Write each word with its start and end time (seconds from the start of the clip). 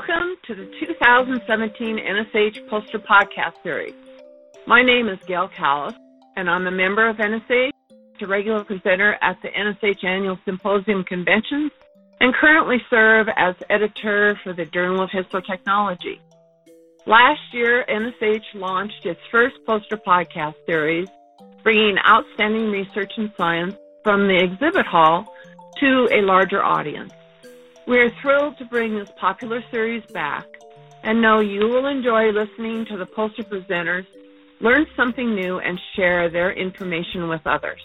Welcome 0.00 0.36
to 0.46 0.54
the 0.54 0.64
2017 0.80 1.98
NSH 1.98 2.66
Poster 2.70 2.98
Podcast 2.98 3.62
Series. 3.62 3.92
My 4.66 4.82
name 4.82 5.10
is 5.10 5.18
Gail 5.26 5.50
Callis, 5.54 5.94
and 6.36 6.48
I'm 6.48 6.66
a 6.66 6.70
member 6.70 7.06
of 7.06 7.16
NSH, 7.18 7.70
a 8.22 8.26
regular 8.26 8.64
presenter 8.64 9.18
at 9.20 9.36
the 9.42 9.48
NSH 9.48 10.02
Annual 10.02 10.38
Symposium 10.46 11.04
Conventions, 11.04 11.70
and 12.18 12.32
currently 12.32 12.78
serve 12.88 13.28
as 13.36 13.54
editor 13.68 14.40
for 14.42 14.54
the 14.54 14.64
Journal 14.64 15.02
of 15.02 15.10
Histotechnology. 15.10 16.18
Last 17.04 17.52
year, 17.52 17.84
NSH 17.86 18.54
launched 18.54 19.04
its 19.04 19.20
first 19.30 19.56
poster 19.66 19.98
podcast 19.98 20.54
series, 20.64 21.08
bringing 21.62 21.98
outstanding 22.08 22.70
research 22.70 23.12
and 23.18 23.30
science 23.36 23.74
from 24.02 24.28
the 24.28 24.42
exhibit 24.42 24.86
hall 24.86 25.26
to 25.78 26.08
a 26.10 26.22
larger 26.22 26.64
audience. 26.64 27.12
We 27.90 27.98
are 27.98 28.10
thrilled 28.22 28.56
to 28.58 28.64
bring 28.66 28.96
this 28.96 29.10
popular 29.16 29.64
series 29.72 30.04
back 30.12 30.46
and 31.02 31.20
know 31.20 31.40
you 31.40 31.66
will 31.66 31.88
enjoy 31.88 32.30
listening 32.30 32.86
to 32.86 32.96
the 32.96 33.04
poster 33.04 33.42
presenters, 33.42 34.06
learn 34.60 34.86
something 34.94 35.34
new, 35.34 35.58
and 35.58 35.76
share 35.96 36.30
their 36.30 36.52
information 36.52 37.28
with 37.28 37.44
others. 37.46 37.82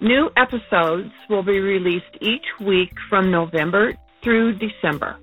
New 0.00 0.28
episodes 0.36 1.12
will 1.30 1.44
be 1.44 1.60
released 1.60 2.16
each 2.20 2.46
week 2.60 2.90
from 3.08 3.30
November 3.30 3.92
through 4.22 4.58
December. 4.58 5.16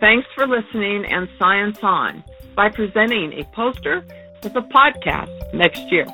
Thanks 0.00 0.26
for 0.34 0.46
listening 0.46 1.04
and 1.04 1.28
Science 1.38 1.78
On 1.82 2.24
by 2.54 2.70
presenting 2.70 3.34
a 3.34 3.44
poster 3.54 4.02
with 4.42 4.56
a 4.56 4.62
podcast 4.62 5.52
next 5.52 5.92
year. 5.92 6.06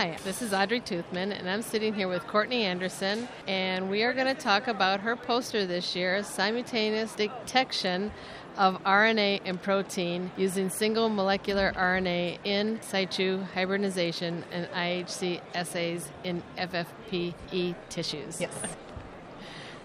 Hi, 0.00 0.16
this 0.24 0.40
is 0.40 0.54
Audrey 0.54 0.80
Toothman, 0.80 1.30
and 1.30 1.46
I'm 1.46 1.60
sitting 1.60 1.92
here 1.92 2.08
with 2.08 2.26
Courtney 2.26 2.62
Anderson, 2.62 3.28
and 3.46 3.90
we 3.90 4.02
are 4.02 4.14
going 4.14 4.34
to 4.34 4.42
talk 4.42 4.66
about 4.66 5.00
her 5.00 5.14
poster 5.14 5.66
this 5.66 5.94
year 5.94 6.22
simultaneous 6.22 7.14
detection 7.14 8.10
of 8.56 8.82
RNA 8.84 9.42
and 9.44 9.60
protein 9.60 10.30
using 10.38 10.70
single 10.70 11.10
molecular 11.10 11.74
RNA 11.76 12.38
in 12.44 12.80
situ 12.80 13.42
hybridization 13.52 14.42
and 14.50 14.70
IHC 14.70 15.42
assays 15.54 16.08
in 16.24 16.42
FFPE 16.56 17.74
tissues. 17.90 18.40
Yes. 18.40 18.54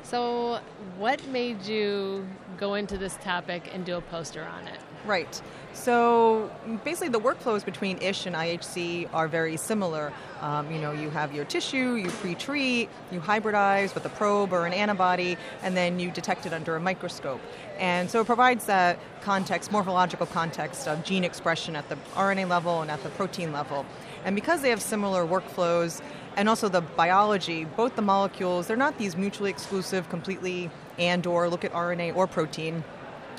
So, 0.03 0.61
what 0.97 1.27
made 1.27 1.65
you 1.65 2.25
go 2.55 2.75
into 2.75 2.97
this 2.97 3.17
topic 3.17 3.69
and 3.73 3.83
do 3.83 3.97
a 3.97 4.01
poster 4.01 4.45
on 4.45 4.65
it? 4.69 4.79
Right. 5.05 5.41
So 5.73 6.49
basically, 6.83 7.09
the 7.09 7.19
workflows 7.19 7.63
between 7.63 7.97
ISH 7.97 8.25
and 8.25 8.35
IHC 8.35 9.09
are 9.13 9.27
very 9.27 9.57
similar. 9.57 10.11
Um, 10.41 10.71
you 10.71 10.79
know, 10.79 10.91
you 10.91 11.09
have 11.09 11.33
your 11.33 11.45
tissue, 11.45 11.95
you 11.95 12.09
pre-treat, 12.09 12.89
you 13.11 13.19
hybridize 13.19 13.93
with 13.93 14.05
a 14.05 14.09
probe 14.09 14.53
or 14.53 14.65
an 14.65 14.73
antibody, 14.73 15.37
and 15.61 15.75
then 15.75 15.99
you 15.99 16.11
detect 16.11 16.45
it 16.45 16.53
under 16.53 16.75
a 16.75 16.79
microscope. 16.79 17.41
And 17.77 18.09
so 18.09 18.21
it 18.21 18.25
provides 18.25 18.65
that 18.65 18.97
context, 19.21 19.71
morphological 19.71 20.25
context 20.25 20.87
of 20.87 21.03
gene 21.03 21.23
expression 21.23 21.75
at 21.75 21.87
the 21.89 21.97
RNA 22.13 22.49
level 22.49 22.81
and 22.81 22.89
at 22.89 23.03
the 23.03 23.09
protein 23.09 23.51
level. 23.51 23.85
And 24.23 24.33
because 24.33 24.61
they 24.61 24.69
have 24.69 24.81
similar 24.81 25.25
workflows, 25.25 26.01
and 26.37 26.49
also 26.49 26.67
the 26.67 26.81
biology, 26.81 27.65
both 27.65 27.95
the 27.95 28.01
molecules, 28.01 28.67
they're 28.67 28.75
not 28.75 28.97
these 28.97 29.15
mutually 29.15 29.49
exclusive, 29.49 30.09
completely 30.09 30.69
and 30.97 31.25
or 31.25 31.49
look 31.49 31.63
at 31.63 31.73
RNA 31.73 32.15
or 32.15 32.27
protein 32.27 32.83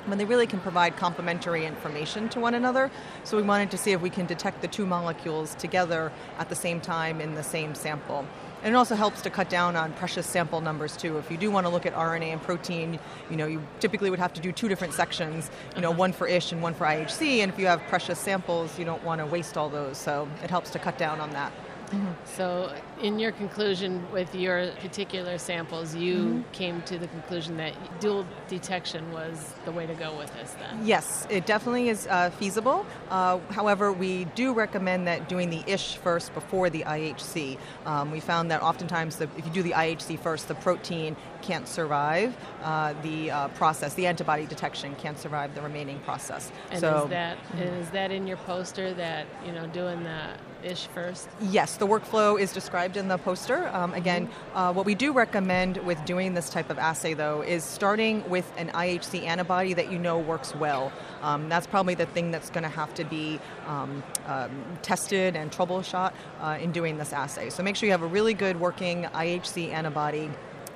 when 0.07 0.17
they 0.17 0.25
really 0.25 0.47
can 0.47 0.59
provide 0.59 0.95
complementary 0.97 1.65
information 1.65 2.29
to 2.29 2.39
one 2.39 2.53
another. 2.53 2.89
So 3.23 3.37
we 3.37 3.43
wanted 3.43 3.71
to 3.71 3.77
see 3.77 3.91
if 3.91 4.01
we 4.01 4.09
can 4.09 4.25
detect 4.25 4.61
the 4.61 4.67
two 4.67 4.85
molecules 4.85 5.55
together 5.55 6.11
at 6.39 6.49
the 6.49 6.55
same 6.55 6.81
time 6.81 7.21
in 7.21 7.35
the 7.35 7.43
same 7.43 7.75
sample. 7.75 8.25
And 8.63 8.73
it 8.73 8.77
also 8.77 8.95
helps 8.95 9.21
to 9.21 9.29
cut 9.29 9.49
down 9.49 9.75
on 9.75 9.93
precious 9.93 10.25
sample 10.25 10.61
numbers 10.61 10.97
too. 10.97 11.17
If 11.17 11.29
you 11.29 11.37
do 11.37 11.51
want 11.51 11.67
to 11.67 11.69
look 11.69 11.85
at 11.85 11.93
RNA 11.93 12.33
and 12.33 12.41
protein, 12.41 12.99
you 13.29 13.37
know, 13.37 13.45
you 13.45 13.61
typically 13.79 14.09
would 14.09 14.19
have 14.19 14.33
to 14.33 14.41
do 14.41 14.51
two 14.51 14.67
different 14.67 14.93
sections, 14.93 15.51
you 15.75 15.81
know, 15.81 15.91
mm-hmm. 15.91 15.99
one 15.99 16.13
for 16.13 16.27
ISH 16.27 16.53
and 16.53 16.61
one 16.61 16.73
for 16.73 16.85
IHC. 16.85 17.39
And 17.39 17.51
if 17.51 17.59
you 17.59 17.67
have 17.67 17.81
precious 17.83 18.17
samples, 18.17 18.79
you 18.79 18.85
don't 18.85 19.03
want 19.03 19.19
to 19.19 19.27
waste 19.27 19.57
all 19.57 19.69
those. 19.69 19.97
So 19.97 20.27
it 20.43 20.49
helps 20.49 20.71
to 20.71 20.79
cut 20.79 20.97
down 20.97 21.19
on 21.19 21.29
that. 21.31 21.51
Mm-hmm. 21.87 22.11
So, 22.25 22.75
in 23.01 23.17
your 23.17 23.31
conclusion 23.31 24.05
with 24.11 24.35
your 24.35 24.71
particular 24.79 25.37
samples, 25.37 25.95
you 25.95 26.15
mm-hmm. 26.17 26.51
came 26.51 26.81
to 26.83 26.97
the 26.97 27.07
conclusion 27.07 27.57
that 27.57 27.73
dual 28.01 28.25
detection 28.49 29.11
was 29.13 29.53
the 29.65 29.71
way 29.71 29.85
to 29.85 29.93
go 29.93 30.17
with 30.17 30.33
this 30.33 30.53
then? 30.59 30.85
Yes, 30.85 31.25
it 31.29 31.45
definitely 31.45 31.89
is 31.89 32.07
uh, 32.07 32.29
feasible. 32.31 32.85
Uh, 33.09 33.39
however, 33.51 33.93
we 33.93 34.25
do 34.35 34.53
recommend 34.53 35.07
that 35.07 35.29
doing 35.29 35.49
the 35.49 35.63
ISH 35.71 35.97
first 35.97 36.33
before 36.33 36.69
the 36.69 36.83
IHC. 36.83 37.57
Um, 37.85 38.11
we 38.11 38.19
found 38.19 38.51
that 38.51 38.61
oftentimes 38.61 39.17
the, 39.17 39.29
if 39.37 39.45
you 39.45 39.51
do 39.51 39.63
the 39.63 39.71
IHC 39.71 40.19
first, 40.19 40.47
the 40.47 40.55
protein 40.55 41.15
can't 41.41 41.67
survive 41.67 42.35
uh, 42.63 42.93
the 43.01 43.31
uh, 43.31 43.47
process, 43.49 43.93
the 43.93 44.07
antibody 44.07 44.45
detection 44.45 44.95
can't 44.95 45.17
survive 45.17 45.55
the 45.55 45.61
remaining 45.61 45.99
process. 45.99 46.51
And 46.71 46.79
so, 46.79 47.03
is 47.03 47.09
that 47.11 47.37
mm-hmm. 47.37 47.59
is 47.59 47.89
that 47.91 48.11
in 48.11 48.27
your 48.27 48.37
poster 48.37 48.93
that 48.93 49.27
you 49.45 49.51
know 49.51 49.67
doing 49.67 50.03
the 50.03 50.31
ISH 50.63 50.87
first? 50.87 51.29
Yes, 51.41 51.77
the 51.77 51.87
workflow 51.87 52.39
is 52.39 52.51
described 52.51 52.97
in 52.97 53.07
the 53.07 53.17
poster. 53.17 53.67
Um, 53.69 53.93
again, 53.93 54.27
mm-hmm. 54.27 54.57
uh, 54.57 54.73
what 54.73 54.85
we 54.85 54.95
do 54.95 55.13
recommend 55.13 55.77
with 55.77 56.03
doing 56.05 56.33
this 56.33 56.49
type 56.49 56.69
of 56.69 56.77
assay, 56.77 57.13
though, 57.13 57.41
is 57.41 57.63
starting 57.63 58.27
with 58.29 58.51
an 58.57 58.69
IHC 58.69 59.23
antibody 59.23 59.73
that 59.73 59.91
you 59.91 59.99
know 59.99 60.19
works 60.19 60.55
well. 60.55 60.91
Um, 61.21 61.49
that's 61.49 61.67
probably 61.67 61.95
the 61.95 62.05
thing 62.05 62.31
that's 62.31 62.49
going 62.49 62.63
to 62.63 62.69
have 62.69 62.93
to 62.95 63.03
be 63.03 63.39
um, 63.67 64.03
um, 64.25 64.77
tested 64.81 65.35
and 65.35 65.51
troubleshot 65.51 66.13
uh, 66.41 66.57
in 66.61 66.71
doing 66.71 66.97
this 66.97 67.13
assay. 67.13 67.49
So 67.49 67.63
make 67.63 67.75
sure 67.75 67.87
you 67.87 67.93
have 67.93 68.03
a 68.03 68.07
really 68.07 68.33
good 68.33 68.59
working 68.59 69.03
IHC 69.03 69.71
antibody. 69.71 70.29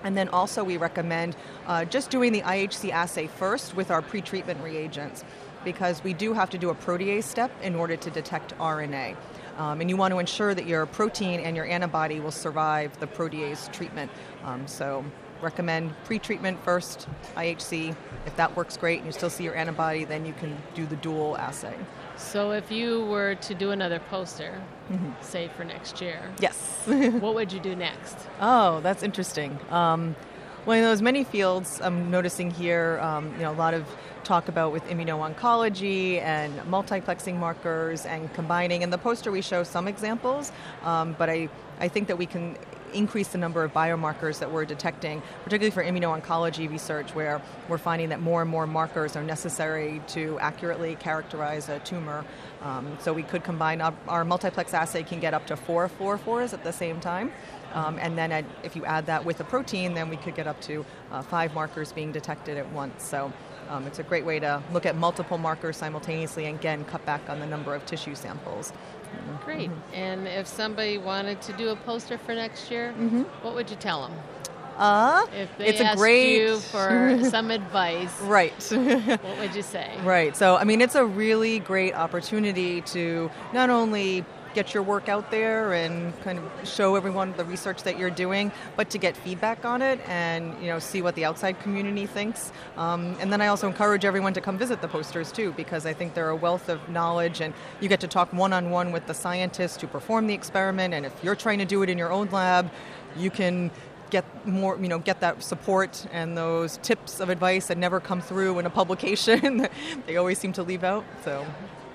And 0.04 0.18
then 0.18 0.30
also, 0.30 0.64
we 0.64 0.78
recommend 0.78 1.36
uh, 1.68 1.86
just 1.86 2.10
doing 2.10 2.32
the 2.32 2.42
IHC 2.42 2.90
assay 2.90 3.28
first 3.28 3.76
with 3.76 3.92
our 3.92 4.02
pretreatment 4.02 4.64
reagents 4.64 5.24
because 5.64 6.04
we 6.04 6.14
do 6.14 6.34
have 6.34 6.50
to 6.50 6.58
do 6.58 6.70
a 6.70 6.76
protease 6.76 7.24
step 7.24 7.52
in 7.62 7.76
order 7.76 7.96
to 7.96 8.10
detect 8.10 8.58
RNA. 8.58 9.16
Um, 9.58 9.82
and 9.82 9.90
you 9.90 9.98
want 9.98 10.14
to 10.14 10.20
ensure 10.20 10.54
that 10.54 10.66
your 10.66 10.86
protein 10.86 11.40
and 11.40 11.56
your 11.56 11.66
antibody 11.66 12.20
will 12.20 12.32
survive 12.32 12.98
the 13.00 13.08
protease 13.08 13.72
treatment. 13.72 14.12
Um, 14.44 14.68
so 14.68 15.04
recommend 15.42 15.94
pre-treatment 16.06 16.64
first, 16.64 17.08
IHC. 17.36 17.96
If 18.26 18.36
that 18.36 18.56
works 18.56 18.78
great 18.78 18.98
and 18.98 19.08
you 19.08 19.12
still 19.12 19.30
see 19.30 19.44
your 19.44 19.56
antibody, 19.56 20.06
then 20.06 20.26
you 20.26 20.34
can 20.34 20.58
do 20.76 20.86
the 20.86 20.96
dual 20.98 21.38
assay. 21.38 21.76
So 22.18 22.52
if 22.52 22.72
you 22.72 23.06
were 23.06 23.36
to 23.36 23.56
do 23.56 23.72
another 23.72 24.00
poster, 24.00 24.62
mm-hmm. 24.92 25.12
say 25.22 25.50
for 25.58 25.64
next 25.64 26.02
year, 26.02 26.22
yes, 26.40 26.84
what 26.86 27.34
would 27.34 27.52
you 27.52 27.60
do 27.60 27.76
next? 27.76 28.18
Oh, 28.40 28.80
that's 28.82 29.04
interesting. 29.04 29.60
Um, 29.70 30.16
well, 30.66 30.78
in 30.78 30.84
those 30.84 31.02
many 31.02 31.24
fields, 31.24 31.82
I'm 31.82 32.12
noticing 32.12 32.52
here, 32.52 33.00
um, 33.02 33.32
you 33.34 33.40
know, 33.40 33.52
a 33.52 33.54
lot 33.54 33.74
of 33.74 33.86
talk 34.24 34.48
about 34.48 34.72
with 34.72 34.84
immuno-oncology 34.86 36.22
and 36.22 36.54
multiplexing 36.62 37.38
markers 37.38 38.06
and 38.06 38.32
combining. 38.34 38.84
In 38.84 38.92
the 38.92 38.98
poster, 38.98 39.32
we 39.32 39.42
show 39.42 39.64
some 39.64 39.88
examples, 39.88 40.52
um, 40.84 41.16
but 41.18 41.30
I, 41.30 41.50
I 41.80 41.88
think 41.88 42.08
that 42.08 42.18
we 42.18 42.28
can 42.28 42.56
increase 42.94 43.30
the 43.30 43.38
number 43.38 43.64
of 43.64 43.74
biomarkers 43.74 44.40
that 44.40 44.52
we're 44.52 44.66
detecting, 44.66 45.22
particularly 45.44 45.72
for 45.72 45.84
immuno-oncology 45.84 46.70
research, 46.70 47.14
where 47.16 47.42
we're 47.68 47.78
finding 47.78 48.10
that 48.10 48.22
more 48.22 48.42
and 48.42 48.50
more 48.50 48.68
markers 48.68 49.16
are 49.16 49.24
necessary 49.24 50.02
to 50.08 50.40
accurately 50.40 50.96
characterize 50.96 51.70
a 51.70 51.80
tumor. 51.80 52.26
Um, 52.62 52.98
so 53.00 53.14
we 53.14 53.24
could 53.24 53.44
combine 53.44 53.82
our, 53.82 53.94
our, 54.08 54.24
multiplex 54.24 54.74
assay 54.74 55.04
can 55.04 55.20
get 55.20 55.34
up 55.34 55.48
to 55.48 55.58
four 55.58 55.90
fluorophores 55.90 56.54
at 56.54 56.64
the 56.64 56.72
same 56.72 57.00
time. 57.00 57.32
Um, 57.74 57.98
and 58.00 58.18
then 58.18 58.32
at, 58.32 58.46
if 58.64 58.76
you 58.76 58.86
add 58.86 59.06
that 59.08 59.26
with 59.26 59.40
a 59.40 59.44
protein, 59.44 59.94
then 59.94 60.10
we 60.10 60.18
could 60.18 60.36
get 60.36 60.46
up 60.46 60.60
to 60.62 60.86
uh, 61.12 61.22
five 61.22 61.54
markers 61.54 61.92
being 61.92 62.12
detected 62.12 62.58
at 62.58 62.72
once. 62.72 63.04
So 63.04 63.32
um, 63.72 63.88
it's 63.88 64.00
a 64.00 64.04
great 64.04 64.26
way 64.26 64.38
to 64.40 64.62
look 64.74 64.86
at 64.86 64.96
multiple 64.98 65.38
markers 65.38 65.78
simultaneously 65.78 66.46
and 66.46 66.60
again 66.60 66.84
cut 66.86 67.06
back 67.06 67.22
on 67.30 67.40
the 67.40 67.48
number 67.48 67.74
of 67.74 67.86
tissue 67.86 68.16
samples. 68.16 68.74
Great. 69.46 69.70
Mm-hmm. 69.70 69.94
And 69.94 70.28
if 70.28 70.48
somebody 70.48 70.98
wanted 70.98 71.42
to 71.44 71.54
do 71.54 71.70
a 71.70 71.76
poster 71.76 72.18
for 72.18 72.36
next 72.36 72.70
year, 72.70 72.94
mm-hmm. 72.98 73.24
what 73.44 73.56
would 73.56 73.70
you 73.70 73.76
tell 73.78 74.04
them? 74.04 74.14
Uh, 74.78 75.26
if 75.34 75.58
they 75.58 75.68
it's 75.68 75.82
asked 75.82 75.96
a 75.96 75.98
great 75.98 76.38
you 76.38 76.58
for 76.60 77.20
some 77.30 77.52
advice, 77.52 78.20
right? 78.22 78.52
what 78.72 79.38
would 79.40 79.56
you 79.56 79.62
say? 79.62 79.98
Right. 80.04 80.36
So, 80.36 80.56
I 80.56 80.64
mean, 80.64 80.82
it's 80.82 80.96
a 80.96 81.06
really 81.06 81.60
great 81.60 81.94
opportunity 81.94 82.82
to 82.82 83.30
not 83.54 83.70
only 83.70 84.26
get 84.54 84.74
your 84.74 84.84
work 84.84 85.10
out 85.10 85.32
there 85.32 85.74
and 85.74 86.20
kind 86.22 86.40
of 86.40 86.46
show 86.68 86.96
everyone 86.96 87.34
the 87.38 87.46
research 87.46 87.84
that 87.84 87.98
you're 87.98 88.10
doing, 88.10 88.52
but 88.76 88.90
to 88.90 88.98
get 88.98 89.16
feedback 89.18 89.66
on 89.66 89.82
it 89.82 90.00
and 90.08 90.60
you 90.62 90.68
know 90.68 90.80
see 90.80 91.02
what 91.02 91.16
the 91.16 91.26
outside 91.26 91.60
community 91.60 92.06
thinks. 92.06 92.52
Um, 92.78 93.16
and 93.20 93.32
then 93.32 93.42
I 93.42 93.48
also 93.48 93.68
encourage 93.68 94.06
everyone 94.06 94.34
to 94.34 94.42
come 94.42 94.58
visit 94.58 94.82
the 94.82 94.88
posters 94.88 95.32
too, 95.32 95.54
because 95.54 95.86
I 95.86 95.94
think 95.94 96.14
they're 96.14 96.30
a 96.30 96.36
wealth 96.36 96.70
of 96.70 96.88
knowledge, 96.90 97.42
and 97.42 97.54
you 97.80 97.90
get 97.90 98.00
to 98.02 98.08
talk 98.08 98.32
one-on-one 98.34 98.92
with 98.92 99.08
the 99.08 99.14
scientists 99.14 99.82
who 99.82 99.88
perform 99.88 100.28
the 100.28 100.34
experiment. 100.34 100.94
And 100.94 101.06
if 101.06 101.24
you're 101.24 101.36
trying 101.36 101.60
to 101.60 101.66
do 101.66 101.84
it 101.84 101.90
in 101.90 101.98
your 101.98 102.12
own 102.12 102.30
lab, 102.30 102.72
you 103.18 103.30
can 103.30 103.72
get 104.12 104.26
more, 104.46 104.78
you 104.80 104.88
know, 104.88 105.00
get 105.00 105.22
that 105.22 105.42
support 105.42 106.06
and 106.12 106.38
those 106.38 106.78
tips 106.84 107.20
of 107.20 107.30
advice 107.30 107.68
that 107.68 107.78
never 107.78 108.00
come 108.00 108.22
through 108.22 108.60
in 108.60 108.66
a 108.66 108.70
publication. 108.70 109.68
they 110.06 110.18
always 110.18 110.38
seem 110.38 110.54
to 110.54 110.64
leave 110.64 110.84
out. 110.84 111.06
So 111.24 111.46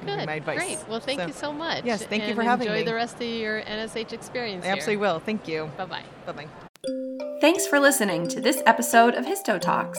Good. 0.07 0.27
my 0.27 0.35
advice. 0.35 0.59
Great. 0.59 0.79
Well, 0.89 1.01
thank 1.01 1.21
so, 1.21 1.27
you 1.27 1.33
so 1.33 1.53
much. 1.53 1.85
Yes, 1.85 2.05
thank 2.05 2.23
and 2.23 2.31
you 2.31 2.35
for 2.35 2.43
having 2.43 2.67
enjoy 2.67 2.75
me. 2.75 2.81
Enjoy 2.81 2.91
the 2.91 2.95
rest 2.95 3.17
of 3.17 3.23
your 3.23 3.63
NSH 3.63 4.13
experience. 4.13 4.65
I 4.65 4.69
absolutely 4.69 4.99
will. 4.99 5.19
Thank 5.21 5.49
you. 5.49 5.71
Bye 5.77 5.87
bye. 5.87 6.03
Bye 6.27 6.33
bye. 6.33 6.49
Thanks 7.41 7.67
for 7.67 7.79
listening 7.79 8.29
to 8.29 8.41
this 8.41 8.63
episode 8.67 9.15
of 9.15 9.27
Histo 9.27 9.61
Talks. 9.61 9.99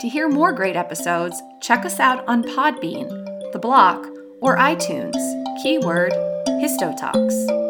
To 0.00 0.08
hear 0.08 0.28
more 0.28 0.52
great 0.52 0.76
episodes, 0.76 1.42
check 1.60 1.84
us 1.84 1.98
out 1.98 2.26
on 2.28 2.44
Podbean, 2.44 3.08
The 3.52 3.58
Block, 3.58 4.06
or 4.40 4.56
iTunes. 4.56 5.16
Keyword 5.62 6.12
Histo 6.46 6.96
Talks. 6.96 7.67